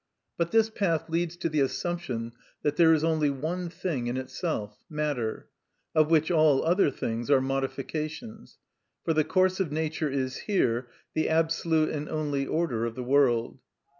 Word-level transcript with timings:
But 0.35 0.49
this 0.49 0.71
path 0.71 1.11
leads 1.11 1.37
to 1.37 1.47
the 1.47 1.59
assumption 1.59 2.31
that 2.63 2.75
there 2.75 2.91
is 2.91 3.03
only 3.03 3.29
one 3.29 3.69
thing 3.69 4.07
in 4.07 4.17
itself, 4.17 4.83
matter; 4.89 5.47
of 5.93 6.09
which 6.09 6.31
all 6.31 6.65
other 6.65 6.89
things 6.89 7.29
are 7.29 7.39
modifications; 7.39 8.57
for 9.05 9.13
the 9.13 9.23
course 9.23 9.59
of 9.59 9.71
nature 9.71 10.09
is 10.09 10.37
here 10.47 10.87
the 11.13 11.29
absolute 11.29 11.89
and 11.89 12.09
only 12.09 12.47
order 12.47 12.83
of 12.87 12.95
the 12.95 13.03
world. 13.03 13.59